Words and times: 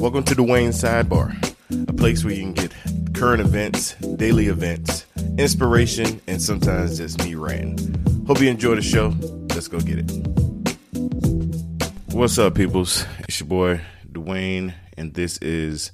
Welcome 0.00 0.24
to 0.24 0.34
the 0.34 0.42
Wayne 0.42 0.70
Sidebar, 0.70 1.36
a 1.86 1.92
place 1.92 2.24
where 2.24 2.32
you 2.32 2.40
can 2.40 2.54
get 2.54 2.72
current 3.12 3.42
events, 3.42 3.96
daily 4.16 4.46
events, 4.46 5.04
inspiration, 5.36 6.22
and 6.26 6.40
sometimes 6.40 6.96
just 6.96 7.22
me 7.22 7.34
ranting. 7.34 8.24
Hope 8.26 8.40
you 8.40 8.48
enjoy 8.48 8.76
the 8.76 8.80
show. 8.80 9.14
Let's 9.54 9.68
go 9.68 9.78
get 9.78 9.98
it. 9.98 10.10
What's 12.14 12.38
up, 12.38 12.54
peoples? 12.54 13.04
It's 13.28 13.40
your 13.40 13.48
boy 13.48 13.82
Dwayne, 14.10 14.72
and 14.96 15.12
this 15.12 15.36
is 15.42 15.92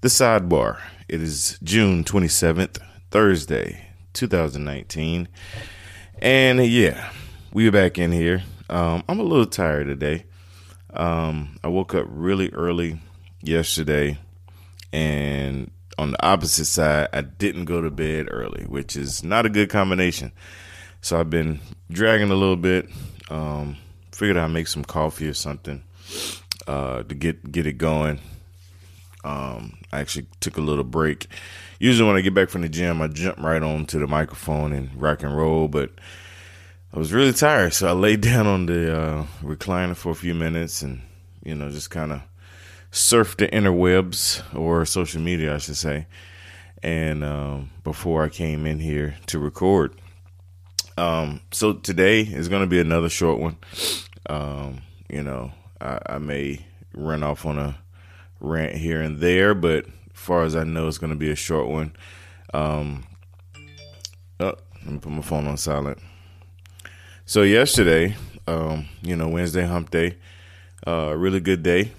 the 0.00 0.08
Sidebar. 0.08 0.80
It 1.08 1.22
is 1.22 1.56
June 1.62 2.02
27th, 2.02 2.80
Thursday, 3.12 3.86
2019. 4.14 5.28
And 6.18 6.66
yeah, 6.66 7.08
we're 7.52 7.70
back 7.70 7.98
in 7.98 8.10
here. 8.10 8.42
Um, 8.68 9.04
I'm 9.08 9.20
a 9.20 9.22
little 9.22 9.46
tired 9.46 9.86
today. 9.86 10.24
Um, 10.92 11.56
I 11.62 11.68
woke 11.68 11.94
up 11.94 12.06
really 12.08 12.50
early 12.50 12.98
yesterday, 13.46 14.18
and 14.92 15.70
on 15.98 16.12
the 16.12 16.26
opposite 16.26 16.66
side, 16.66 17.08
I 17.12 17.22
didn't 17.22 17.66
go 17.66 17.80
to 17.80 17.90
bed 17.90 18.28
early, 18.30 18.64
which 18.64 18.96
is 18.96 19.22
not 19.22 19.46
a 19.46 19.50
good 19.50 19.70
combination. 19.70 20.32
So 21.00 21.18
I've 21.20 21.30
been 21.30 21.60
dragging 21.90 22.30
a 22.30 22.34
little 22.34 22.56
bit. 22.56 22.88
Um, 23.30 23.76
figured 24.12 24.36
I'd 24.36 24.48
make 24.48 24.68
some 24.68 24.84
coffee 24.84 25.28
or 25.28 25.34
something 25.34 25.82
uh, 26.66 27.02
to 27.02 27.14
get 27.14 27.50
get 27.50 27.66
it 27.66 27.78
going. 27.78 28.20
Um, 29.24 29.78
I 29.92 30.00
actually 30.00 30.26
took 30.40 30.56
a 30.56 30.60
little 30.60 30.84
break. 30.84 31.26
Usually, 31.78 32.06
when 32.06 32.16
I 32.16 32.20
get 32.20 32.34
back 32.34 32.50
from 32.50 32.62
the 32.62 32.68
gym, 32.68 33.00
I 33.00 33.08
jump 33.08 33.38
right 33.38 33.62
on 33.62 33.86
to 33.86 33.98
the 33.98 34.06
microphone 34.06 34.72
and 34.72 34.90
rock 35.00 35.22
and 35.22 35.36
roll, 35.36 35.68
but 35.68 35.90
I 36.92 36.98
was 36.98 37.12
really 37.12 37.32
tired, 37.32 37.74
so 37.74 37.88
I 37.88 37.92
laid 37.92 38.20
down 38.22 38.46
on 38.46 38.66
the 38.66 38.96
uh, 38.96 39.26
recliner 39.42 39.96
for 39.96 40.12
a 40.12 40.14
few 40.14 40.34
minutes 40.34 40.82
and 40.82 41.00
you 41.42 41.54
know 41.54 41.70
just 41.70 41.90
kind 41.90 42.12
of 42.12 42.22
surfed 42.94 43.38
the 43.38 43.48
interwebs 43.48 44.40
or 44.56 44.86
social 44.86 45.20
media, 45.20 45.54
I 45.54 45.58
should 45.58 45.76
say. 45.76 46.06
And 46.80 47.24
um, 47.24 47.70
before 47.82 48.22
I 48.22 48.28
came 48.28 48.66
in 48.66 48.78
here 48.78 49.16
to 49.26 49.40
record, 49.40 49.96
um, 50.96 51.40
so 51.50 51.72
today 51.72 52.20
is 52.20 52.48
going 52.48 52.62
to 52.62 52.68
be 52.68 52.78
another 52.78 53.08
short 53.08 53.40
one. 53.40 53.56
Um, 54.30 54.82
you 55.10 55.24
know, 55.24 55.52
I, 55.80 55.98
I, 56.06 56.18
may 56.18 56.64
run 56.94 57.24
off 57.24 57.44
on 57.44 57.58
a 57.58 57.76
rant 58.38 58.76
here 58.76 59.00
and 59.00 59.18
there, 59.18 59.54
but 59.54 59.86
as 59.86 59.92
far 60.14 60.44
as 60.44 60.54
I 60.54 60.62
know, 60.62 60.86
it's 60.86 60.98
going 60.98 61.12
to 61.12 61.18
be 61.18 61.30
a 61.30 61.36
short 61.36 61.68
one. 61.68 61.96
Um, 62.54 63.04
oh, 64.38 64.54
let 64.84 64.86
me 64.86 64.98
put 64.98 65.12
my 65.12 65.22
phone 65.22 65.48
on 65.48 65.56
silent. 65.56 65.98
So 67.26 67.42
yesterday, 67.42 68.16
um, 68.46 68.88
you 69.02 69.16
know, 69.16 69.28
Wednesday 69.28 69.66
Hump 69.66 69.90
Day, 69.90 70.16
uh, 70.86 71.14
really 71.16 71.40
good 71.40 71.64
day 71.64 71.90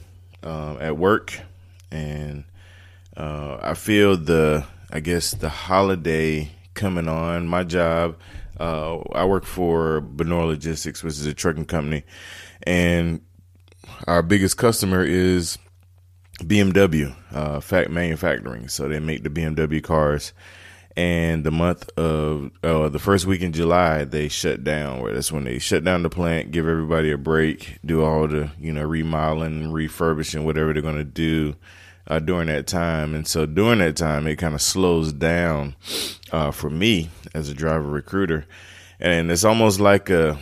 uh, 0.44 0.78
at 0.80 0.98
work, 0.98 1.40
and 1.92 2.46
uh, 3.18 3.58
I 3.62 3.74
feel 3.74 4.18
the, 4.18 4.66
I 4.92 5.00
guess 5.00 5.32
the 5.32 5.50
holiday 5.50 6.52
coming 6.74 7.08
on. 7.08 7.48
My 7.48 7.64
job, 7.64 8.18
uh, 8.60 8.98
I 9.14 9.26
work 9.26 9.46
for 9.46 10.02
Benor 10.02 10.48
Logistics, 10.48 11.04
which 11.04 11.14
is 11.14 11.26
a 11.26 11.34
trucking 11.34 11.66
company, 11.66 12.04
and 12.64 13.22
our 14.08 14.22
biggest 14.22 14.58
customer 14.58 15.04
is 15.04 15.58
BMW, 16.40 17.16
uh, 17.32 17.60
Fact 17.60 17.90
Manufacturing. 17.90 18.68
So 18.68 18.88
they 18.88 19.00
make 19.00 19.24
the 19.24 19.30
BMW 19.30 19.82
cars 19.82 20.34
and 20.98 21.44
the 21.44 21.52
month 21.52 21.90
of 21.98 22.52
uh, 22.64 22.88
the 22.90 23.00
first 23.00 23.26
week 23.26 23.42
in 23.42 23.52
July 23.52 24.06
they 24.06 24.28
shut 24.28 24.64
down. 24.64 25.02
Where 25.02 25.14
that's 25.14 25.32
when 25.32 25.44
they 25.44 25.60
shut 25.60 25.84
down 25.84 26.04
the 26.04 26.10
plant, 26.10 26.52
give 26.52 26.68
everybody 26.68 27.12
a 27.12 27.18
break, 27.18 27.80
do 27.86 28.04
all 28.04 28.28
the 28.28 28.52
you 28.60 28.72
know 28.72 28.84
remodeling, 28.84 29.72
refurbishing, 29.72 30.46
whatever 30.46 30.74
they're 30.74 30.82
gonna 30.82 31.04
do 31.04 31.56
uh, 32.08 32.20
during 32.20 32.48
that 32.48 32.68
time. 32.68 33.14
And 33.14 33.28
so 33.28 33.46
during 33.46 33.80
that 33.80 33.98
time, 33.98 34.28
it 34.28 34.38
kind 34.38 34.56
of 34.56 34.62
slows 34.62 35.12
down 35.12 35.76
uh, 36.32 36.52
for 36.52 36.70
me 36.70 37.10
as 37.34 37.50
a 37.50 37.54
driver 37.54 37.90
recruiter, 37.90 38.46
and 39.00 39.30
it's 39.32 39.44
almost 39.44 39.80
like 39.80 40.10
a 40.10 40.38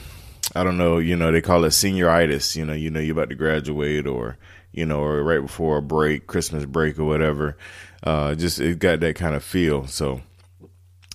I 0.56 0.64
don't 0.64 0.78
know, 0.78 1.00
you 1.00 1.16
know, 1.16 1.32
they 1.32 1.42
call 1.42 1.64
it 1.64 1.70
senioritis. 1.70 2.56
You 2.56 2.66
know, 2.66 2.74
you 2.74 2.92
know 2.92 3.00
you're 3.00 3.14
about 3.14 3.30
to 3.30 3.36
graduate 3.36 4.06
or 4.06 4.38
you 4.72 4.86
know, 4.86 5.02
or 5.02 5.24
right 5.24 5.42
before 5.42 5.78
a 5.78 5.82
break, 5.82 6.28
Christmas 6.28 6.66
break 6.66 7.00
or 7.00 7.06
whatever. 7.06 7.58
Uh, 8.04 8.36
just 8.36 8.60
it 8.60 8.80
got 8.80 9.00
that 9.00 9.16
kind 9.16 9.36
of 9.36 9.44
feel. 9.44 9.88
So 9.88 10.22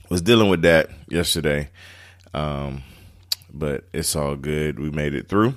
was 0.08 0.22
dealing 0.22 0.48
with 0.48 0.62
that 0.62 0.91
yesterday, 1.08 1.70
um, 2.34 2.82
but 3.52 3.84
it's 3.92 4.16
all 4.16 4.36
good. 4.36 4.78
We 4.78 4.91
made 4.91 5.14
it 5.14 5.28
through. 5.28 5.54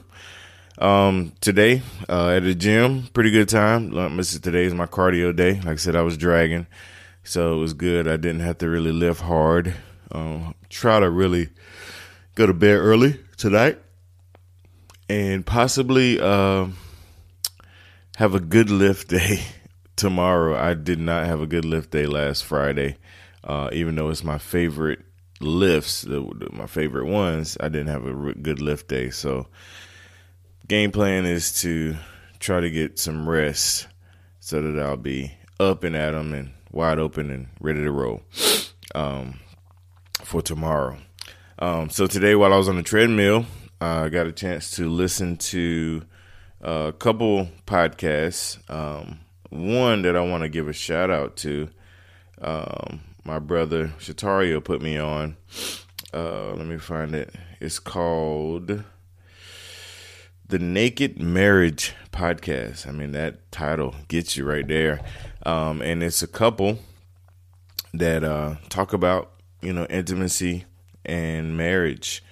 Um, 0.78 1.34
today 1.42 1.84
uh, 2.10 2.30
at 2.30 2.44
the 2.44 2.56
gym, 2.56 3.08
pretty 3.14 3.32
good 3.32 3.50
time. 3.50 3.92
Today 3.92 4.66
is 4.66 4.74
my 4.74 4.88
cardio 4.88 5.36
day. 5.36 5.56
Like 5.56 5.68
I 5.68 5.76
said, 5.76 5.96
I 5.96 6.02
was 6.02 6.18
dragging, 6.18 6.68
so 7.24 7.54
it 7.54 7.58
was 7.58 7.74
good. 7.74 8.08
I 8.08 8.18
didn't 8.18 8.42
have 8.42 8.58
to 8.60 8.70
really 8.70 8.92
lift 8.92 9.22
hard. 9.22 9.74
Um, 10.12 10.56
try 10.70 11.00
to 11.00 11.10
really 11.10 11.50
go 12.36 12.46
to 12.46 12.54
bed 12.54 12.78
early 12.78 13.20
tonight, 13.38 13.80
and 15.08 15.46
possibly 15.46 16.20
uh, 16.20 16.68
have 18.18 18.36
a 18.36 18.40
good 18.40 18.70
lift 18.70 19.08
day 19.10 19.42
tomorrow. 19.96 20.58
I 20.58 20.74
did 20.74 21.00
not 21.00 21.28
have 21.28 21.42
a 21.42 21.48
good 21.48 21.66
lift 21.66 21.92
day 21.92 22.06
last 22.06 22.44
Friday. 22.44 22.98
Uh, 23.44 23.70
even 23.74 23.96
though 23.96 24.10
it's 24.10 24.24
my 24.24 24.38
favorite 24.38 25.00
lifts, 25.40 26.06
my 26.06 26.68
favorite 26.68 27.08
ones, 27.08 27.58
I 27.60 27.70
didn't 27.70 27.88
have 27.88 28.06
a 28.06 28.34
good 28.34 28.62
lift 28.62 28.88
day. 28.88 29.10
So, 29.10 29.48
game 30.68 30.92
plan 30.92 31.26
is 31.26 31.62
to 31.62 31.96
try 32.40 32.60
to 32.60 32.70
get 32.70 33.00
some 33.00 33.28
rest 33.28 33.88
so 34.40 34.62
that 34.62 34.82
I'll 34.82 34.98
be 34.98 35.34
up 35.60 35.84
and 35.84 35.96
at 35.96 36.12
them 36.12 36.34
and 36.34 36.52
wide 36.72 37.00
open 37.00 37.30
and 37.30 37.48
ready 37.60 37.82
to 37.84 37.92
roll 37.92 38.22
um, 38.96 39.40
for 40.24 40.42
tomorrow. 40.42 40.98
Um, 41.60 41.90
so 41.90 42.08
today, 42.08 42.36
while 42.36 42.54
I 42.54 42.58
was 42.58 42.70
on 42.70 42.78
the 42.78 42.84
treadmill, 42.84 43.46
I 43.80 44.10
got 44.10 44.28
a 44.28 44.32
chance 44.32 44.72
to 44.72 44.90
listen 44.90 45.38
to 45.38 46.04
a 46.62 46.94
couple 46.98 47.50
podcasts. 47.68 48.58
Um, 48.70 49.20
one 49.50 50.02
that 50.04 50.16
I 50.16 50.22
want 50.22 50.44
to 50.44 50.50
give 50.50 50.68
a 50.68 50.74
shout 50.74 51.12
out 51.12 51.38
to. 51.38 51.70
Um, 52.42 53.02
my 53.24 53.40
brother 53.40 53.94
Shatario 54.00 54.64
put 54.64 54.82
me 54.82 54.98
on. 54.98 55.38
Uh, 56.14 56.54
let 56.54 56.66
me 56.66 56.78
find 56.78 57.16
it. 57.16 57.34
It's 57.60 57.80
called 57.80 58.84
the 60.48 60.60
Naked 60.60 61.22
Marriage 61.22 61.94
Podcast. 62.12 62.88
I 62.88 62.92
mean, 62.92 63.12
that 63.14 63.52
title 63.52 63.96
gets 64.08 64.36
you 64.36 64.46
right 64.46 64.68
there. 64.68 65.00
Um, 65.46 65.82
and 65.82 66.04
it's 66.04 66.22
a 66.22 66.28
couple 66.28 66.80
that 67.94 68.24
uh, 68.24 68.56
talk 68.70 68.94
about, 68.94 69.32
you 69.62 69.72
know, 69.72 69.86
intimacy 69.86 70.66
and 71.06 71.56
marriage 71.58 72.24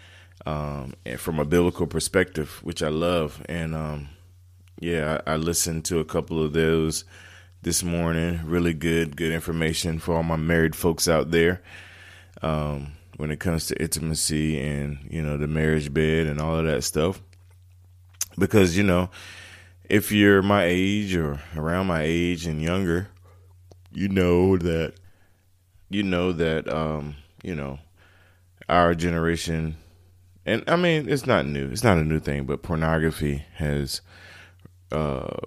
um, 0.46 0.94
and 1.06 1.20
from 1.20 1.40
a 1.40 1.46
biblical 1.46 1.88
perspective, 1.88 2.60
which 2.64 2.84
I 2.84 2.90
love. 2.90 3.42
And 3.48 3.76
um, 3.76 4.10
yeah, 4.80 5.22
I, 5.26 5.34
I 5.34 5.36
listened 5.36 5.86
to 5.86 6.00
a 6.00 6.06
couple 6.06 6.44
of 6.44 6.54
those 6.54 7.06
this 7.62 7.84
morning. 7.84 8.42
Really 8.46 8.74
good, 8.74 9.16
good 9.16 9.32
information 9.32 10.00
for 10.00 10.16
all 10.16 10.24
my 10.24 10.36
married 10.36 10.76
folks 10.76 11.08
out 11.08 11.32
there. 11.32 11.62
Um, 12.42 12.94
when 13.18 13.32
it 13.32 13.40
comes 13.40 13.68
to 13.68 13.82
intimacy 13.82 14.60
and 14.60 15.00
you 15.10 15.22
know 15.22 15.38
the 15.38 15.48
marriage 15.48 15.94
bed 15.94 16.28
and 16.28 16.40
all 16.40 16.58
of 16.58 16.66
that 16.66 16.84
stuff, 16.84 17.22
because 18.38 18.78
you 18.78 18.84
know 18.84 19.10
if 19.90 20.12
you're 20.12 20.42
my 20.42 20.64
age 20.66 21.16
or 21.16 21.42
around 21.56 21.88
my 21.88 22.04
age 22.04 22.46
and 22.46 22.62
younger, 22.62 23.10
you 23.92 24.08
know 24.08 24.58
that 24.58 24.94
you 25.90 26.04
know 26.04 26.32
that 26.32 26.72
um, 26.72 27.16
you 27.44 27.56
know 27.56 27.80
our 28.70 28.94
generation 28.96 29.76
and 30.46 30.64
I 30.68 30.78
mean 30.78 31.10
it's 31.10 31.28
not 31.28 31.46
new. 31.46 31.70
It's 31.70 31.84
not 31.84 31.98
a 31.98 32.04
new 32.04 32.20
thing, 32.20 32.46
but 32.46 32.64
pornography 32.64 33.44
has 33.56 34.02
uh, 34.92 35.38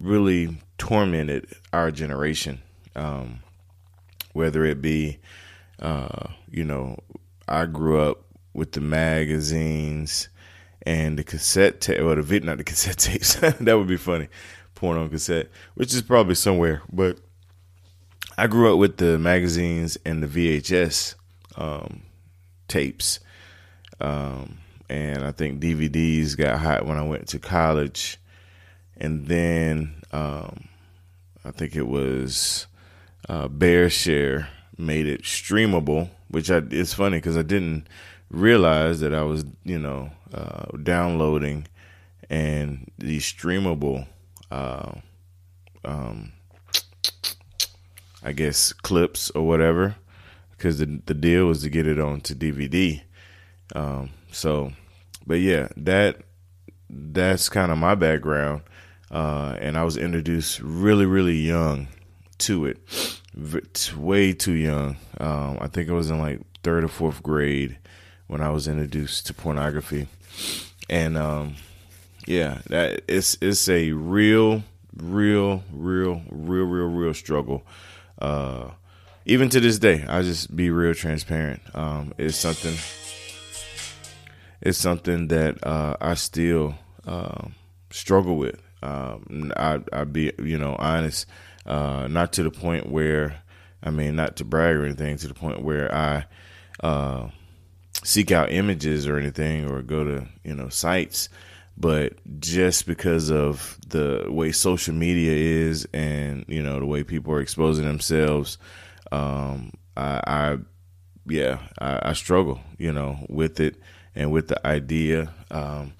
really 0.00 0.56
tormented 0.78 1.46
our 1.72 1.90
generation. 1.90 2.62
Um, 2.96 3.40
whether 4.32 4.64
it 4.64 4.80
be, 4.80 5.18
uh, 5.80 6.28
you 6.50 6.64
know, 6.64 6.98
I 7.48 7.66
grew 7.66 8.00
up 8.00 8.24
with 8.54 8.72
the 8.72 8.80
magazines 8.80 10.28
and 10.82 11.18
the 11.18 11.24
cassette 11.24 11.80
tape, 11.80 12.00
or 12.00 12.14
the 12.14 12.22
vid, 12.22 12.44
not 12.44 12.58
the 12.58 12.64
cassette 12.70 12.98
tapes. 12.98 13.34
that 13.60 13.78
would 13.78 13.88
be 13.88 13.96
funny, 13.96 14.28
porn 14.74 14.98
on 14.98 15.10
cassette, 15.10 15.48
which 15.74 15.92
is 15.94 16.02
probably 16.02 16.34
somewhere. 16.34 16.82
But 16.92 17.18
I 18.38 18.46
grew 18.46 18.72
up 18.72 18.78
with 18.78 18.96
the 18.96 19.18
magazines 19.18 19.98
and 20.04 20.22
the 20.22 20.26
VHS 20.60 21.14
um, 21.56 22.02
tapes, 22.68 23.20
um, 24.00 24.58
and 24.88 25.24
I 25.24 25.32
think 25.32 25.60
DVDs 25.60 26.36
got 26.36 26.58
hot 26.58 26.86
when 26.86 26.96
I 26.96 27.02
went 27.02 27.28
to 27.28 27.38
college, 27.38 28.18
and 29.00 29.26
then 29.26 29.94
um, 30.12 30.68
I 31.44 31.50
think 31.50 31.74
it 31.74 31.88
was 31.88 32.66
uh, 33.28 33.48
BearShare 33.48 34.48
made 34.76 35.06
it 35.06 35.22
streamable, 35.22 36.10
which 36.28 36.50
I, 36.50 36.62
it's 36.70 36.94
funny 36.94 37.18
because 37.18 37.36
I 37.36 37.42
didn't 37.42 37.86
realize 38.30 39.00
that 39.00 39.14
I 39.14 39.22
was, 39.22 39.44
you 39.64 39.78
know, 39.78 40.10
uh, 40.32 40.76
downloading 40.82 41.66
and 42.28 42.90
the 42.98 43.18
streamable 43.18 44.06
uh, 44.50 44.92
uh, 45.84 46.14
I 48.22 48.32
guess 48.32 48.72
clips 48.72 49.30
or 49.30 49.46
whatever, 49.46 49.96
because 50.52 50.78
the 50.78 51.00
the 51.06 51.14
deal 51.14 51.46
was 51.46 51.62
to 51.62 51.70
get 51.70 51.86
it 51.86 51.98
onto 51.98 52.34
DVD. 52.34 53.02
Um, 53.74 54.10
so, 54.30 54.72
but 55.26 55.40
yeah, 55.40 55.68
that 55.76 56.22
that's 56.88 57.48
kind 57.48 57.72
of 57.72 57.78
my 57.78 57.94
background, 57.94 58.62
uh, 59.10 59.56
and 59.60 59.76
I 59.76 59.84
was 59.84 59.96
introduced 59.96 60.60
really 60.60 61.06
really 61.06 61.36
young 61.36 61.88
to 62.38 62.66
it, 62.66 62.78
way 63.96 64.32
too 64.32 64.52
young. 64.52 64.96
Um, 65.18 65.58
I 65.60 65.68
think 65.68 65.90
I 65.90 65.92
was 65.92 66.10
in 66.10 66.18
like 66.18 66.40
third 66.62 66.84
or 66.84 66.88
fourth 66.88 67.22
grade 67.22 67.78
when 68.26 68.40
I 68.40 68.50
was 68.50 68.68
introduced 68.68 69.26
to 69.26 69.34
pornography, 69.34 70.08
and 70.88 71.16
um, 71.16 71.56
yeah, 72.26 72.60
that 72.68 73.02
it's 73.08 73.36
it's 73.40 73.68
a 73.68 73.92
real, 73.92 74.62
real, 74.96 75.64
real, 75.72 76.22
real, 76.30 76.64
real, 76.64 76.86
real 76.86 77.14
struggle. 77.14 77.66
Uh, 78.18 78.70
even 79.24 79.48
to 79.50 79.60
this 79.60 79.78
day, 79.78 80.04
I 80.08 80.22
just 80.22 80.54
be 80.54 80.70
real 80.70 80.94
transparent. 80.94 81.62
Um, 81.74 82.14
it's 82.18 82.36
something. 82.36 82.76
It's 84.60 84.78
something 84.78 85.28
that 85.28 85.66
uh, 85.66 85.96
I 86.00 86.14
still 86.14 86.74
uh, 87.06 87.48
struggle 87.90 88.36
with. 88.36 88.60
Um, 88.82 89.52
I 89.56 89.80
I 89.92 90.04
be 90.04 90.32
you 90.42 90.58
know 90.58 90.76
honest, 90.78 91.26
uh, 91.66 92.06
not 92.08 92.32
to 92.34 92.42
the 92.42 92.50
point 92.50 92.90
where 92.90 93.42
I 93.82 93.90
mean 93.90 94.16
not 94.16 94.36
to 94.36 94.44
brag 94.44 94.76
or 94.76 94.84
anything, 94.84 95.16
to 95.18 95.28
the 95.28 95.34
point 95.34 95.62
where 95.62 95.94
I 95.94 96.26
uh, 96.82 97.28
seek 98.02 98.30
out 98.30 98.50
images 98.52 99.06
or 99.06 99.18
anything 99.18 99.70
or 99.70 99.82
go 99.82 100.04
to 100.04 100.26
you 100.44 100.54
know 100.54 100.68
sites 100.68 101.28
but 101.76 102.12
just 102.40 102.86
because 102.86 103.30
of 103.30 103.78
the 103.88 104.26
way 104.28 104.52
social 104.52 104.94
media 104.94 105.32
is 105.32 105.86
and 105.92 106.44
you 106.48 106.62
know 106.62 106.78
the 106.78 106.86
way 106.86 107.02
people 107.02 107.32
are 107.32 107.40
exposing 107.40 107.84
themselves 107.84 108.58
um, 109.12 109.72
I, 109.96 110.20
I, 110.26 110.58
yeah 111.26 111.58
I, 111.78 112.10
I, 112.10 112.12
struggle 112.12 112.60
you 112.78 112.92
know 112.92 113.18
with 113.28 113.60
it 113.60 113.76
and 114.14 114.30
with 114.30 114.48
the 114.48 114.66
idea 114.66 115.32
um, 115.50 115.94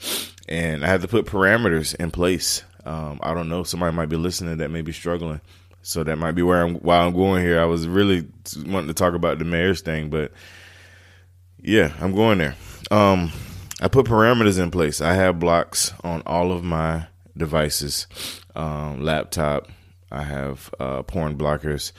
and 0.48 0.84
i 0.84 0.88
have 0.88 1.02
to 1.02 1.08
put 1.08 1.26
parameters 1.26 1.94
in 1.96 2.10
place 2.10 2.62
um, 2.90 3.18
i 3.22 3.32
don't 3.32 3.48
know 3.48 3.62
somebody 3.62 3.94
might 3.94 4.08
be 4.08 4.16
listening 4.16 4.58
that 4.58 4.70
may 4.70 4.82
be 4.82 4.92
struggling 4.92 5.40
so 5.82 6.02
that 6.04 6.16
might 6.16 6.32
be 6.32 6.42
where 6.42 6.62
i'm 6.62 6.74
while 6.76 7.06
i'm 7.06 7.14
going 7.14 7.42
here 7.42 7.60
i 7.60 7.64
was 7.64 7.86
really 7.86 8.26
wanting 8.66 8.88
to 8.88 8.94
talk 8.94 9.14
about 9.14 9.38
the 9.38 9.44
mayor's 9.44 9.80
thing 9.80 10.10
but 10.10 10.32
yeah 11.62 11.92
i'm 12.00 12.14
going 12.14 12.38
there 12.38 12.56
um, 12.90 13.30
I 13.80 13.88
put 13.88 14.06
parameters 14.06 14.58
in 14.60 14.70
place. 14.70 15.00
I 15.00 15.14
have 15.14 15.38
blocks 15.38 15.94
on 16.02 16.22
all 16.26 16.52
of 16.52 16.64
my 16.64 17.06
devices, 17.36 18.06
um, 18.54 19.02
laptop. 19.02 19.68
I 20.10 20.24
have 20.24 20.74
uh, 20.78 21.02
porn 21.02 21.38
blockers 21.38 21.92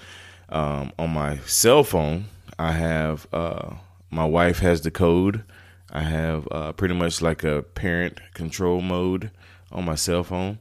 um, 0.49 0.91
on 0.99 1.11
my 1.11 1.37
cell 1.39 1.83
phone. 1.83 2.25
I 2.59 2.73
have 2.73 3.25
uh, 3.33 3.75
my 4.11 4.25
wife 4.25 4.59
has 4.59 4.81
the 4.81 4.91
code. 4.91 5.43
I 5.89 6.01
have 6.01 6.47
uh, 6.51 6.73
pretty 6.73 6.93
much 6.93 7.21
like 7.21 7.43
a 7.43 7.63
parent 7.63 8.19
control 8.33 8.81
mode 8.81 9.31
on 9.71 9.85
my 9.85 9.95
cell 9.95 10.23
phone, 10.23 10.59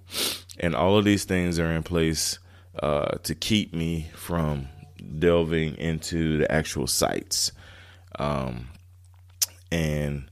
and 0.58 0.74
all 0.74 0.96
of 0.96 1.04
these 1.04 1.24
things 1.24 1.58
are 1.58 1.72
in 1.72 1.82
place 1.82 2.38
uh, 2.82 3.16
to 3.22 3.34
keep 3.34 3.74
me 3.74 4.10
from 4.14 4.68
delving 5.18 5.76
into 5.76 6.38
the 6.38 6.50
actual 6.50 6.86
sites. 6.86 7.52
Um, 8.18 8.68
and 9.72 10.30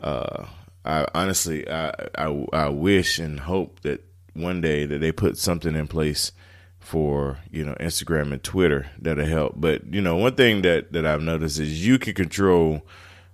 uh, 0.00 0.46
I 0.84 1.06
honestly, 1.14 1.68
I, 1.70 1.92
I, 2.16 2.46
I 2.52 2.68
wish 2.68 3.18
and 3.18 3.40
hope 3.40 3.80
that 3.80 4.04
one 4.34 4.60
day 4.60 4.86
that 4.86 4.98
they 4.98 5.12
put 5.12 5.36
something 5.36 5.74
in 5.74 5.88
place 5.88 6.32
for 6.78 7.38
you 7.50 7.64
know 7.64 7.74
Instagram 7.80 8.32
and 8.32 8.42
Twitter 8.42 8.90
that'll 8.98 9.26
help. 9.26 9.54
But 9.56 9.92
you 9.92 10.00
know, 10.00 10.16
one 10.16 10.34
thing 10.36 10.62
that 10.62 10.92
that 10.92 11.04
I've 11.04 11.20
noticed 11.20 11.58
is 11.58 11.86
you 11.86 11.98
can 11.98 12.14
control 12.14 12.86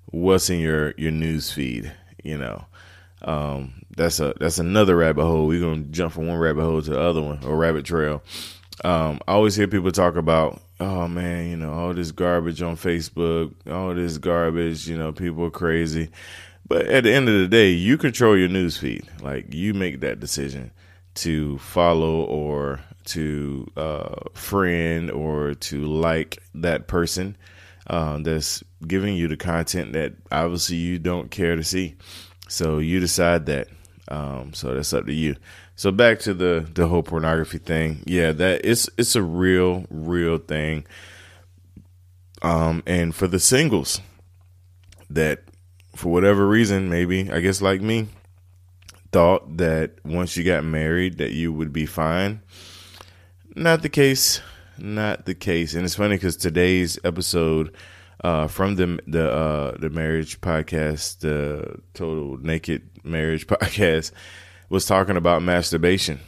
what's 0.06 0.50
in 0.50 0.60
your 0.60 0.94
your 0.96 1.12
news 1.12 1.52
feed. 1.52 1.92
You 2.22 2.38
know, 2.38 2.64
um, 3.24 3.82
that's 3.96 4.20
a 4.20 4.34
that's 4.38 4.58
another 4.58 4.96
rabbit 4.96 5.24
hole. 5.24 5.46
We're 5.46 5.60
gonna 5.60 5.84
jump 5.84 6.12
from 6.12 6.28
one 6.28 6.38
rabbit 6.38 6.62
hole 6.62 6.82
to 6.82 6.90
the 6.90 7.00
other 7.00 7.22
one 7.22 7.42
or 7.44 7.56
rabbit 7.56 7.84
trail. 7.84 8.22
Um, 8.84 9.20
I 9.26 9.32
always 9.32 9.54
hear 9.54 9.68
people 9.68 9.92
talk 9.92 10.16
about, 10.16 10.60
oh 10.80 11.08
man, 11.08 11.48
you 11.50 11.56
know, 11.56 11.72
all 11.72 11.94
this 11.94 12.12
garbage 12.12 12.60
on 12.60 12.76
Facebook, 12.76 13.54
all 13.70 13.94
this 13.94 14.18
garbage. 14.18 14.88
You 14.88 14.98
know, 14.98 15.12
people 15.12 15.44
are 15.44 15.50
crazy. 15.50 16.10
But 16.66 16.86
at 16.86 17.04
the 17.04 17.12
end 17.12 17.28
of 17.28 17.34
the 17.34 17.48
day, 17.48 17.70
you 17.70 17.98
control 17.98 18.36
your 18.36 18.48
news 18.48 18.76
feed. 18.76 19.06
Like 19.20 19.52
you 19.52 19.74
make 19.74 20.00
that 20.00 20.20
decision 20.20 20.70
to 21.16 21.58
follow 21.58 22.24
or 22.24 22.80
to 23.04 23.66
uh, 23.76 24.14
friend 24.32 25.10
or 25.10 25.54
to 25.54 25.84
like 25.84 26.42
that 26.54 26.88
person 26.88 27.36
um, 27.88 28.22
that's 28.22 28.62
giving 28.86 29.14
you 29.14 29.28
the 29.28 29.36
content 29.36 29.92
that 29.92 30.14
obviously 30.32 30.76
you 30.76 30.98
don't 30.98 31.30
care 31.30 31.56
to 31.56 31.62
see. 31.62 31.96
So 32.48 32.78
you 32.78 33.00
decide 33.00 33.46
that. 33.46 33.68
Um, 34.08 34.52
so 34.52 34.74
that's 34.74 34.92
up 34.92 35.06
to 35.06 35.12
you. 35.12 35.36
So 35.76 35.90
back 35.90 36.20
to 36.20 36.34
the 36.34 36.68
the 36.72 36.86
whole 36.86 37.02
pornography 37.02 37.58
thing. 37.58 38.02
Yeah, 38.06 38.32
that 38.32 38.60
it's 38.64 38.88
it's 38.98 39.16
a 39.16 39.22
real 39.22 39.86
real 39.90 40.38
thing. 40.38 40.86
Um, 42.42 42.82
and 42.86 43.14
for 43.14 43.26
the 43.26 43.40
singles 43.40 44.00
that 45.08 45.44
for 45.96 46.12
whatever 46.12 46.46
reason, 46.46 46.90
maybe 46.90 47.30
I 47.30 47.40
guess 47.40 47.62
like 47.62 47.80
me, 47.80 48.08
thought 49.12 49.56
that 49.56 49.92
once 50.04 50.36
you 50.36 50.44
got 50.44 50.64
married 50.64 51.18
that 51.18 51.32
you 51.32 51.52
would 51.52 51.72
be 51.72 51.86
fine. 51.86 52.42
Not 53.56 53.82
the 53.82 53.88
case. 53.88 54.40
Not 54.76 55.24
the 55.24 55.34
case. 55.34 55.74
And 55.74 55.84
it's 55.84 55.94
funny 55.94 56.16
because 56.16 56.36
today's 56.36 56.98
episode 57.04 57.74
uh, 58.22 58.46
from 58.46 58.76
the 58.76 58.98
the 59.06 59.30
uh, 59.30 59.76
the 59.78 59.90
marriage 59.90 60.40
podcast, 60.40 61.20
the 61.20 61.80
Total 61.94 62.36
Naked 62.38 62.88
Marriage 63.02 63.46
podcast, 63.48 64.12
was 64.68 64.86
talking 64.86 65.16
about 65.16 65.42
masturbation, 65.42 66.20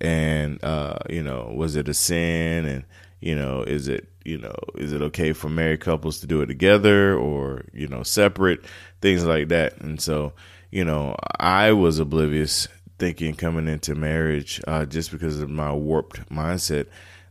and 0.00 0.62
uh, 0.64 0.98
you 1.08 1.22
know, 1.22 1.52
was 1.54 1.76
it 1.76 1.88
a 1.88 1.94
sin, 1.94 2.66
and 2.66 2.84
you 3.20 3.34
know, 3.34 3.62
is 3.62 3.88
it 3.88 4.08
you 4.24 4.38
know, 4.38 4.54
is 4.74 4.92
it 4.92 5.00
okay 5.00 5.32
for 5.32 5.48
married 5.48 5.80
couples 5.80 6.20
to 6.20 6.26
do 6.26 6.42
it 6.42 6.46
together 6.46 7.16
or 7.16 7.64
you 7.72 7.88
know 7.88 8.02
separate? 8.02 8.64
things 9.00 9.24
like 9.24 9.48
that. 9.48 9.80
And 9.80 10.00
so, 10.00 10.32
you 10.70 10.84
know, 10.84 11.16
I 11.38 11.72
was 11.72 11.98
oblivious 11.98 12.68
thinking 12.98 13.34
coming 13.34 13.66
into 13.66 13.94
marriage 13.94 14.60
uh, 14.66 14.84
just 14.84 15.10
because 15.10 15.40
of 15.40 15.48
my 15.48 15.72
warped 15.72 16.28
mindset 16.30 16.86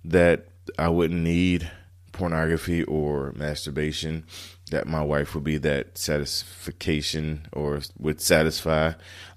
that 0.06 0.48
I 0.78 0.90
wouldn't 0.90 1.22
need 1.22 1.70
pornography 2.20 2.84
or 2.84 3.32
masturbation, 3.38 4.26
that 4.72 4.86
my 4.86 5.02
wife 5.02 5.34
would 5.34 5.46
be 5.46 5.58
that 5.58 5.98
satisfaction 5.98 7.48
or 7.54 7.80
would 7.98 8.20
satisfy 8.20 8.92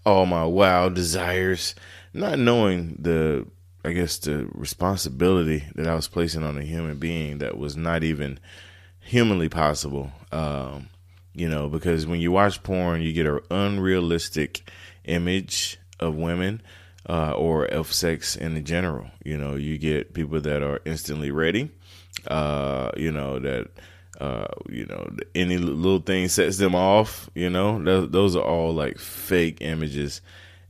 all 0.04 0.26
my 0.26 0.44
wild 0.44 0.94
desires, 0.94 1.76
not 2.12 2.40
knowing 2.40 2.96
the, 2.98 3.46
I 3.84 3.92
guess, 3.92 4.18
the 4.18 4.48
responsibility 4.52 5.62
that 5.76 5.86
I 5.86 5.94
was 5.94 6.08
placing 6.08 6.42
on 6.42 6.58
a 6.58 6.64
human 6.64 6.98
being 6.98 7.38
that 7.38 7.56
was 7.56 7.76
not 7.76 8.02
even 8.02 8.40
humanly 8.98 9.48
possible. 9.48 10.10
Um, 10.32 10.88
you 11.34 11.48
know, 11.48 11.68
because 11.68 12.04
when 12.04 12.20
you 12.20 12.32
watch 12.32 12.64
porn, 12.64 13.00
you 13.00 13.12
get 13.12 13.26
an 13.26 13.40
unrealistic 13.48 14.68
image 15.04 15.78
of 16.00 16.16
women 16.16 16.62
uh, 17.08 17.32
or 17.32 17.64
of 17.64 17.92
sex 17.92 18.36
in 18.36 18.64
general. 18.64 19.06
You 19.24 19.38
know, 19.38 19.54
you 19.54 19.78
get 19.78 20.14
people 20.14 20.40
that 20.40 20.62
are 20.62 20.80
instantly 20.84 21.30
ready, 21.30 21.70
uh, 22.28 22.90
you 22.96 23.12
know, 23.12 23.38
that, 23.38 23.68
uh, 24.20 24.46
you 24.68 24.86
know, 24.86 25.10
any 25.34 25.58
little 25.58 26.00
thing 26.00 26.28
sets 26.28 26.58
them 26.58 26.74
off, 26.74 27.28
you 27.34 27.50
know, 27.50 27.82
those, 27.82 28.10
those 28.10 28.36
are 28.36 28.44
all 28.44 28.72
like 28.72 28.98
fake 28.98 29.58
images. 29.60 30.20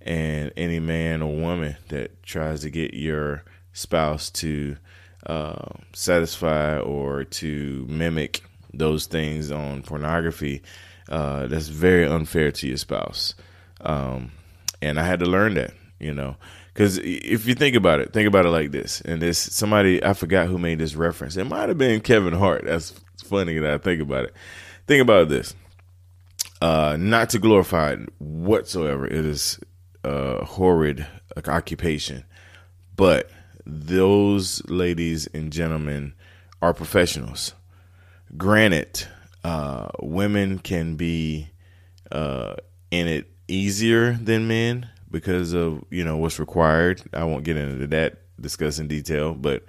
And 0.04 0.52
any 0.56 0.80
man 0.80 1.22
or 1.22 1.34
woman 1.34 1.76
that 1.88 2.22
tries 2.24 2.62
to 2.62 2.70
get 2.70 2.94
your 2.94 3.44
spouse 3.72 4.30
to 4.30 4.76
uh, 5.26 5.68
satisfy 5.92 6.78
or 6.78 7.24
to 7.24 7.86
mimic 7.88 8.42
those 8.74 9.06
things 9.06 9.52
on 9.52 9.82
pornography, 9.82 10.62
uh, 11.08 11.46
that's 11.46 11.68
very 11.68 12.04
unfair 12.06 12.50
to 12.50 12.66
your 12.66 12.78
spouse. 12.78 13.34
Um, 13.80 14.32
and 14.80 14.98
I 14.98 15.04
had 15.04 15.20
to 15.20 15.26
learn 15.26 15.54
that, 15.54 15.72
you 16.00 16.12
know, 16.12 16.36
because 16.72 16.98
if 16.98 17.46
you 17.46 17.54
think 17.54 17.76
about 17.76 18.00
it, 18.00 18.12
think 18.12 18.28
about 18.28 18.46
it 18.46 18.50
like 18.50 18.70
this. 18.70 19.00
And 19.02 19.20
this 19.20 19.38
somebody 19.38 20.02
I 20.04 20.12
forgot 20.12 20.48
who 20.48 20.58
made 20.58 20.78
this 20.78 20.94
reference. 20.94 21.36
It 21.36 21.44
might 21.44 21.68
have 21.68 21.78
been 21.78 22.00
Kevin 22.00 22.34
Hart. 22.34 22.64
That's 22.64 22.90
funny 23.24 23.58
that 23.58 23.72
I 23.72 23.78
think 23.78 24.00
about 24.00 24.24
it. 24.24 24.34
Think 24.86 25.02
about 25.02 25.28
this. 25.28 25.54
Uh, 26.60 26.96
not 26.98 27.30
to 27.30 27.38
glorify 27.38 27.92
it 27.92 28.08
whatsoever. 28.18 29.06
It 29.06 29.24
is 29.26 29.58
a 30.04 30.44
horrid 30.44 31.06
occupation, 31.46 32.24
but 32.96 33.30
those 33.66 34.64
ladies 34.68 35.26
and 35.28 35.52
gentlemen 35.52 36.14
are 36.60 36.72
professionals 36.72 37.54
granted, 38.36 39.06
uh, 39.44 39.88
women 40.00 40.58
can 40.58 40.96
be 40.96 41.50
uh, 42.10 42.54
in 42.90 43.08
it 43.08 43.30
easier 43.48 44.14
than 44.14 44.48
men 44.48 44.88
because 45.12 45.52
of 45.52 45.84
you 45.90 46.04
know 46.04 46.16
what's 46.16 46.40
required. 46.40 47.02
I 47.12 47.22
won't 47.24 47.44
get 47.44 47.56
into 47.56 47.86
that 47.88 48.18
discuss 48.40 48.80
in 48.80 48.88
detail, 48.88 49.34
but 49.34 49.64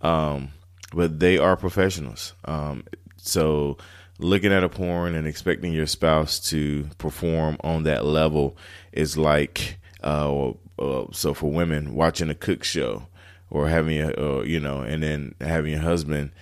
um, 0.00 0.48
but 0.92 1.20
they 1.20 1.38
are 1.38 1.56
professionals. 1.56 2.32
Um, 2.44 2.84
so 3.16 3.76
looking 4.18 4.52
at 4.52 4.64
a 4.64 4.68
porn 4.68 5.14
and 5.14 5.28
expecting 5.28 5.72
your 5.72 5.86
spouse 5.86 6.40
to 6.50 6.88
perform 6.98 7.56
on 7.60 7.84
that 7.84 8.04
level 8.04 8.56
is 8.92 9.16
like 9.16 9.78
uh, 10.02 10.50
uh, 10.78 11.06
so 11.12 11.34
for 11.34 11.50
women 11.50 11.94
watching 11.94 12.30
a 12.30 12.34
cook 12.34 12.64
show 12.64 13.06
or 13.50 13.68
having 13.68 14.00
a 14.00 14.10
uh, 14.18 14.42
you 14.42 14.58
know 14.58 14.80
and 14.80 15.02
then 15.02 15.34
having 15.40 15.72
your 15.72 15.82
husband 15.82 16.32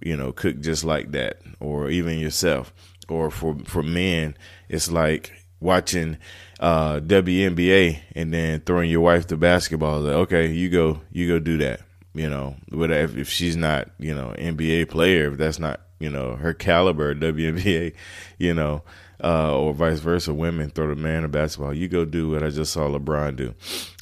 you 0.00 0.16
know 0.16 0.32
cook 0.32 0.58
just 0.60 0.84
like 0.84 1.12
that 1.12 1.40
or 1.60 1.90
even 1.90 2.18
yourself 2.18 2.72
or 3.08 3.30
for 3.30 3.56
for 3.64 3.82
men 3.82 4.36
it's 4.68 4.90
like 4.90 5.32
watching 5.60 6.16
uh, 6.58 7.00
WNBA 7.00 8.00
and 8.14 8.32
then 8.32 8.60
throwing 8.60 8.90
your 8.90 9.00
wife 9.00 9.26
to 9.28 9.36
basketball 9.36 10.00
like, 10.00 10.14
okay 10.14 10.46
you 10.52 10.68
go 10.68 11.00
you 11.12 11.28
go 11.28 11.38
do 11.38 11.58
that 11.58 11.80
you 12.14 12.28
know 12.28 12.56
whatever 12.70 13.18
if 13.18 13.28
she's 13.28 13.56
not 13.56 13.90
you 13.98 14.14
know 14.14 14.34
NBA 14.38 14.88
player 14.88 15.32
if 15.32 15.38
that's 15.38 15.58
not 15.58 15.80
you 16.00 16.10
know, 16.10 16.34
her 16.34 16.52
caliber, 16.52 17.14
WNBA, 17.14 17.94
you 18.38 18.54
know, 18.54 18.82
uh, 19.22 19.54
or 19.54 19.72
vice 19.74 20.00
versa, 20.00 20.34
women 20.34 20.70
throw 20.70 20.88
the 20.88 20.96
man 20.96 21.22
a 21.24 21.28
basketball. 21.28 21.74
You 21.74 21.86
go 21.86 22.04
do 22.04 22.30
what 22.30 22.42
I 22.42 22.48
just 22.48 22.72
saw 22.72 22.88
LeBron 22.88 23.36
do. 23.36 23.54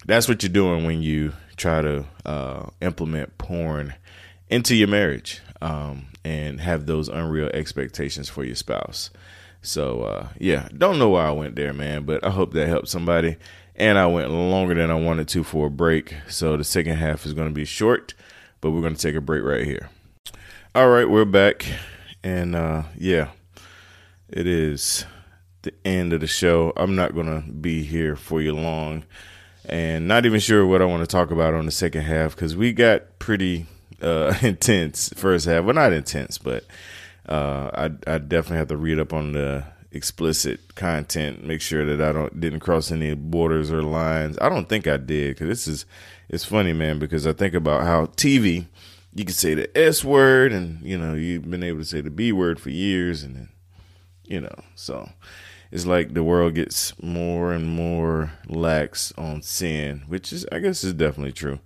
That's 0.06 0.28
what 0.28 0.42
you're 0.42 0.52
doing 0.52 0.86
when 0.86 1.02
you 1.02 1.34
try 1.56 1.82
to 1.82 2.06
uh, 2.24 2.66
implement 2.80 3.36
porn 3.36 3.94
into 4.48 4.76
your 4.76 4.88
marriage 4.88 5.40
um, 5.60 6.06
and 6.24 6.60
have 6.60 6.86
those 6.86 7.08
unreal 7.08 7.50
expectations 7.52 8.28
for 8.28 8.44
your 8.44 8.54
spouse. 8.54 9.10
So 9.62 10.02
uh, 10.02 10.28
yeah, 10.38 10.68
don't 10.76 10.98
know 10.98 11.10
why 11.10 11.26
I 11.26 11.32
went 11.32 11.56
there, 11.56 11.72
man, 11.72 12.04
but 12.04 12.24
I 12.24 12.30
hope 12.30 12.52
that 12.52 12.68
helped 12.68 12.88
somebody. 12.88 13.36
And 13.74 13.96
I 13.96 14.06
went 14.06 14.30
longer 14.30 14.74
than 14.74 14.90
I 14.90 14.94
wanted 14.94 15.28
to 15.28 15.44
for 15.44 15.68
a 15.68 15.70
break, 15.70 16.14
so 16.28 16.56
the 16.56 16.64
second 16.64 16.96
half 16.96 17.24
is 17.24 17.32
going 17.32 17.48
to 17.48 17.54
be 17.54 17.64
short, 17.64 18.14
but 18.60 18.72
we're 18.72 18.80
going 18.80 18.96
to 18.96 19.00
take 19.00 19.14
a 19.14 19.20
break 19.20 19.44
right 19.44 19.64
here. 19.64 19.90
All 20.74 20.88
right, 20.88 21.08
we're 21.08 21.24
back. 21.24 21.64
And 22.24 22.56
uh, 22.56 22.84
yeah, 22.96 23.30
it 24.28 24.48
is 24.48 25.04
the 25.62 25.72
end 25.84 26.12
of 26.12 26.20
the 26.20 26.26
show. 26.26 26.72
I'm 26.76 26.96
not 26.96 27.14
going 27.14 27.26
to 27.26 27.48
be 27.50 27.84
here 27.84 28.16
for 28.16 28.42
you 28.42 28.54
long 28.54 29.04
and 29.64 30.08
not 30.08 30.24
even 30.24 30.40
sure 30.40 30.66
what 30.66 30.82
I 30.82 30.86
want 30.86 31.02
to 31.02 31.06
talk 31.06 31.30
about 31.30 31.54
on 31.54 31.66
the 31.66 31.72
second 31.72 32.02
half 32.02 32.34
because 32.34 32.56
we 32.56 32.72
got 32.72 33.18
pretty 33.18 33.66
uh, 34.02 34.34
intense 34.42 35.10
first 35.14 35.46
half. 35.46 35.64
Well, 35.64 35.74
not 35.74 35.92
intense, 35.92 36.38
but 36.38 36.64
uh, 37.28 37.70
I, 37.74 38.14
I 38.14 38.18
definitely 38.18 38.58
have 38.58 38.68
to 38.68 38.76
read 38.76 38.98
up 38.98 39.12
on 39.12 39.32
the 39.32 39.64
explicit 39.90 40.74
content, 40.74 41.44
make 41.44 41.60
sure 41.60 41.84
that 41.84 42.06
I 42.06 42.12
don't 42.12 42.40
didn't 42.40 42.60
cross 42.60 42.90
any 42.90 43.14
borders 43.14 43.70
or 43.70 43.82
lines. 43.82 44.38
I 44.40 44.48
don't 44.48 44.68
think 44.68 44.86
I 44.86 44.96
did 44.96 45.34
because 45.34 45.48
this 45.48 45.68
is 45.68 45.86
it's 46.28 46.44
funny, 46.44 46.72
man, 46.72 46.98
because 46.98 47.26
I 47.26 47.32
think 47.32 47.54
about 47.54 47.84
how 47.84 48.06
TV 48.06 48.66
you 49.14 49.24
can 49.24 49.34
say 49.34 49.54
the 49.54 49.76
S 49.76 50.04
word, 50.04 50.52
and 50.52 50.80
you 50.82 50.96
know 50.98 51.14
you've 51.14 51.50
been 51.50 51.62
able 51.62 51.80
to 51.80 51.84
say 51.84 52.00
the 52.00 52.10
B 52.10 52.32
word 52.32 52.60
for 52.60 52.70
years, 52.70 53.22
and 53.22 53.36
then 53.36 53.48
you 54.24 54.40
know 54.40 54.54
so 54.74 55.10
it's 55.70 55.86
like 55.86 56.14
the 56.14 56.22
world 56.22 56.54
gets 56.54 57.00
more 57.02 57.52
and 57.52 57.66
more 57.66 58.32
lax 58.46 59.12
on 59.18 59.42
sin, 59.42 60.04
which 60.06 60.32
is 60.32 60.46
I 60.52 60.60
guess 60.60 60.84
is 60.84 60.94
definitely 60.94 61.32
true. 61.32 61.60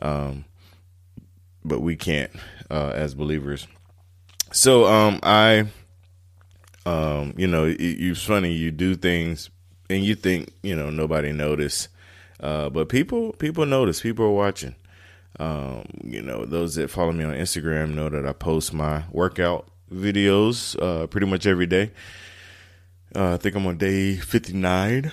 Um, 0.00 0.44
but 1.64 1.80
we 1.80 1.96
can't 1.96 2.32
uh, 2.70 2.92
as 2.94 3.14
believers. 3.14 3.66
So 4.54 4.86
um, 4.86 5.18
I, 5.24 5.66
um, 6.86 7.34
you 7.36 7.48
know, 7.48 7.64
it, 7.64 7.80
it's 7.80 8.22
funny 8.22 8.52
you 8.52 8.70
do 8.70 8.94
things 8.94 9.50
and 9.90 10.04
you 10.04 10.14
think 10.14 10.52
you 10.62 10.76
know 10.76 10.90
nobody 10.90 11.32
notice, 11.32 11.88
uh, 12.38 12.70
but 12.70 12.88
people 12.88 13.32
people 13.32 13.66
notice. 13.66 14.00
People 14.00 14.26
are 14.26 14.30
watching. 14.30 14.76
Um, 15.40 15.84
you 16.04 16.22
know, 16.22 16.44
those 16.44 16.76
that 16.76 16.88
follow 16.88 17.10
me 17.10 17.24
on 17.24 17.34
Instagram 17.34 17.94
know 17.94 18.08
that 18.08 18.24
I 18.24 18.32
post 18.32 18.72
my 18.72 19.02
workout 19.10 19.66
videos 19.92 20.80
uh, 20.80 21.08
pretty 21.08 21.26
much 21.26 21.48
every 21.48 21.66
day. 21.66 21.90
Uh, 23.12 23.34
I 23.34 23.36
think 23.38 23.56
I'm 23.56 23.66
on 23.66 23.76
day 23.76 24.14
59. 24.16 25.10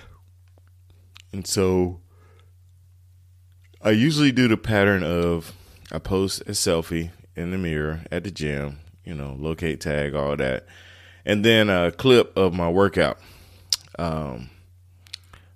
And 1.33 1.47
so 1.47 1.99
I 3.81 3.89
usually 3.89 4.31
do 4.31 4.47
the 4.47 4.57
pattern 4.57 5.01
of 5.01 5.53
I 5.91 5.97
post 5.97 6.41
a 6.41 6.51
selfie 6.51 7.09
in 7.35 7.49
the 7.49 7.57
mirror 7.57 8.01
at 8.11 8.23
the 8.23 8.29
gym, 8.31 8.77
you 9.05 9.13
know, 9.13 9.35
locate 9.39 9.81
tag, 9.81 10.13
all 10.13 10.35
that, 10.37 10.65
and 11.25 11.43
then 11.43 11.69
a 11.69 11.91
clip 11.91 12.35
of 12.37 12.53
my 12.53 12.69
workout. 12.69 13.17
Um, 13.97 14.49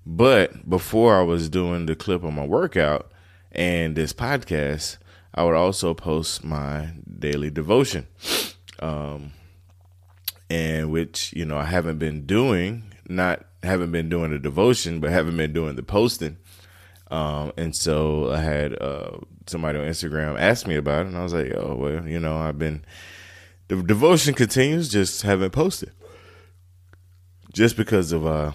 but 0.05 0.69
before 0.69 1.19
I 1.19 1.23
was 1.23 1.49
doing 1.49 1.85
the 1.85 1.95
clip 1.95 2.23
of 2.23 2.33
my 2.33 2.45
workout, 2.45 3.11
and 3.51 3.95
this 3.95 4.13
podcast, 4.13 4.97
I 5.33 5.43
would 5.43 5.55
also 5.55 5.93
post 5.93 6.43
my 6.43 6.91
daily 7.19 7.49
devotion, 7.49 8.07
um, 8.79 9.33
and 10.49 10.91
which 10.91 11.33
you 11.33 11.45
know 11.45 11.57
I 11.57 11.65
haven't 11.65 11.97
been 11.97 12.25
doing, 12.25 12.93
not 13.07 13.45
haven't 13.63 13.91
been 13.91 14.09
doing 14.09 14.31
the 14.31 14.39
devotion, 14.39 14.99
but 14.99 15.11
haven't 15.11 15.37
been 15.37 15.53
doing 15.53 15.75
the 15.75 15.83
posting. 15.83 16.37
Um, 17.11 17.51
and 17.57 17.75
so 17.75 18.31
I 18.31 18.41
had 18.41 18.81
uh, 18.81 19.17
somebody 19.47 19.79
on 19.79 19.85
Instagram 19.85 20.39
ask 20.39 20.67
me 20.67 20.75
about 20.75 21.05
it, 21.05 21.07
and 21.09 21.17
I 21.17 21.23
was 21.23 21.33
like, 21.33 21.53
"Oh 21.55 21.75
well, 21.75 22.07
you 22.07 22.19
know, 22.19 22.37
I've 22.37 22.59
been 22.59 22.83
the 23.67 23.81
devotion 23.81 24.34
continues, 24.34 24.89
just 24.89 25.24
haven't 25.24 25.51
posted, 25.51 25.91
just 27.53 27.77
because 27.77 28.12
of 28.12 28.25
uh, 28.25 28.51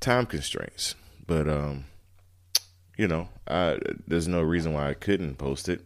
time 0.00 0.26
constraints." 0.26 0.94
But 1.26 1.48
um, 1.48 1.84
you 2.96 3.08
know, 3.08 3.28
I, 3.46 3.78
there's 4.06 4.28
no 4.28 4.42
reason 4.42 4.72
why 4.72 4.90
I 4.90 4.94
couldn't 4.94 5.36
post 5.36 5.68
it. 5.68 5.80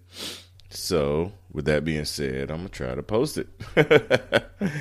So, 0.71 1.33
with 1.53 1.67
that 1.67 1.85
being 1.85 2.07
said, 2.07 2.51
I'm 2.51 2.59
gonna 2.59 2.69
try 2.71 2.95
to 2.95 3.03
post 3.03 3.39
it. 3.39 3.49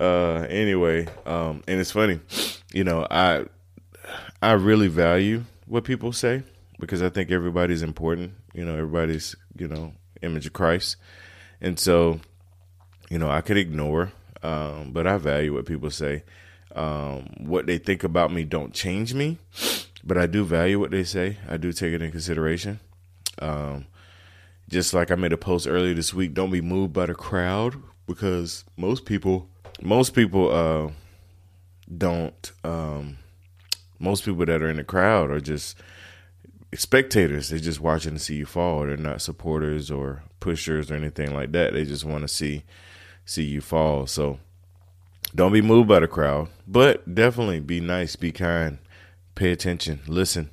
uh, 0.00 0.46
anyway, 0.48 1.06
um, 1.24 1.62
and 1.66 1.80
it's 1.80 1.90
funny, 1.90 2.20
you 2.72 2.84
know, 2.84 3.06
I 3.10 3.46
I 4.42 4.52
really 4.52 4.88
value 4.88 5.44
what 5.66 5.84
people 5.84 6.12
say 6.12 6.42
because 6.78 7.02
I 7.02 7.08
think 7.08 7.30
everybody's 7.30 7.82
important. 7.82 8.32
You 8.52 8.64
know, 8.64 8.74
everybody's 8.74 9.34
you 9.56 9.68
know 9.68 9.94
image 10.22 10.46
of 10.46 10.52
Christ, 10.52 10.96
and 11.60 11.78
so 11.78 12.20
you 13.14 13.18
know 13.18 13.30
I 13.30 13.40
could 13.40 13.56
ignore, 13.56 14.12
um, 14.42 14.90
but 14.92 15.06
I 15.06 15.16
value 15.16 15.54
what 15.54 15.64
people 15.64 15.90
say. 15.90 16.24
Um, 16.74 17.32
what 17.38 17.66
they 17.66 17.78
think 17.78 18.04
about 18.04 18.32
me 18.32 18.44
don't 18.44 18.74
change 18.74 19.14
me 19.14 19.38
but 20.06 20.18
I 20.18 20.26
do 20.26 20.44
value 20.44 20.78
what 20.78 20.90
they 20.90 21.04
say. 21.04 21.38
I 21.48 21.56
do 21.56 21.72
take 21.72 21.94
it 21.94 22.02
in 22.02 22.10
consideration. 22.10 22.80
Um, 23.38 23.86
just 24.68 24.92
like 24.92 25.10
I 25.10 25.14
made 25.14 25.32
a 25.32 25.38
post 25.38 25.66
earlier 25.66 25.94
this 25.94 26.12
week, 26.12 26.34
don't 26.34 26.50
be 26.50 26.60
moved 26.60 26.92
by 26.92 27.06
the 27.06 27.14
crowd 27.14 27.76
because 28.06 28.64
most 28.76 29.06
people, 29.06 29.48
most 29.82 30.14
people, 30.14 30.50
uh, 30.50 30.90
don't. 31.96 32.52
Um, 32.62 33.18
most 33.98 34.24
people 34.24 34.44
that 34.44 34.62
are 34.62 34.68
in 34.68 34.76
the 34.76 34.84
crowd 34.84 35.30
are 35.30 35.40
just 35.40 35.78
spectators. 36.74 37.48
They're 37.48 37.58
just 37.58 37.80
watching 37.80 38.14
to 38.14 38.18
see 38.18 38.34
you 38.36 38.46
fall. 38.46 38.84
They're 38.86 38.96
not 38.96 39.22
supporters 39.22 39.90
or 39.90 40.22
pushers 40.40 40.90
or 40.90 40.94
anything 40.94 41.32
like 41.32 41.52
that. 41.52 41.72
They 41.72 41.84
just 41.84 42.04
want 42.04 42.22
to 42.22 42.28
see 42.28 42.64
see 43.24 43.44
you 43.44 43.60
fall. 43.60 44.06
So 44.06 44.38
don't 45.34 45.52
be 45.52 45.62
moved 45.62 45.88
by 45.88 46.00
the 46.00 46.08
crowd, 46.08 46.48
but 46.66 47.14
definitely 47.14 47.60
be 47.60 47.80
nice, 47.80 48.16
be 48.16 48.32
kind, 48.32 48.78
pay 49.34 49.50
attention, 49.52 50.00
listen, 50.06 50.50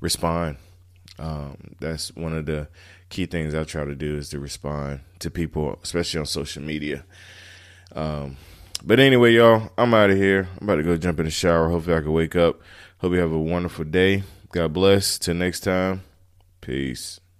respond. 0.00 0.56
Um, 1.18 1.56
that's 1.80 2.14
one 2.14 2.34
of 2.34 2.46
the 2.46 2.68
key 3.10 3.26
things 3.26 3.54
I 3.54 3.64
try 3.64 3.84
to 3.84 3.94
do 3.94 4.16
is 4.16 4.30
to 4.30 4.38
respond 4.38 5.00
to 5.18 5.30
people, 5.30 5.78
especially 5.82 6.20
on 6.20 6.26
social 6.26 6.62
media. 6.62 7.04
Um, 7.94 8.36
but 8.82 9.00
anyway, 9.00 9.32
y'all, 9.34 9.70
I'm 9.76 9.92
out 9.92 10.10
of 10.10 10.16
here. 10.16 10.48
I'm 10.58 10.68
about 10.68 10.76
to 10.76 10.82
go 10.82 10.96
jump 10.96 11.18
in 11.18 11.26
the 11.26 11.30
shower. 11.30 11.68
Hopefully, 11.68 11.96
I 11.96 12.00
can 12.00 12.12
wake 12.12 12.36
up. 12.36 12.60
Hope 12.98 13.12
you 13.12 13.18
have 13.18 13.32
a 13.32 13.38
wonderful 13.38 13.84
day. 13.84 14.22
God 14.52 14.72
bless. 14.72 15.18
Till 15.18 15.34
next 15.34 15.60
time. 15.60 16.02
Peace. 16.60 17.20